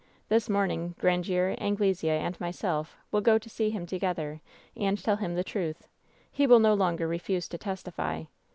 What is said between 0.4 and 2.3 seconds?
morning, Grandiere, Anglesea